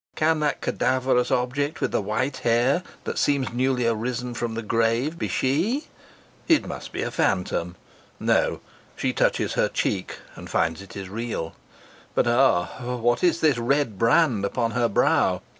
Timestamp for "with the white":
1.79-2.37